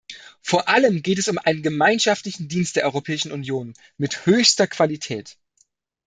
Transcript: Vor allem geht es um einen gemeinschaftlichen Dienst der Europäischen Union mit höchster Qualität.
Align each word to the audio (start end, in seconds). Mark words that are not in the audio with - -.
Vor 0.41 0.67
allem 0.67 1.03
geht 1.03 1.19
es 1.19 1.27
um 1.27 1.37
einen 1.37 1.61
gemeinschaftlichen 1.61 2.47
Dienst 2.47 2.75
der 2.75 2.85
Europäischen 2.85 3.31
Union 3.31 3.75
mit 3.97 4.25
höchster 4.25 4.65
Qualität. 4.65 5.37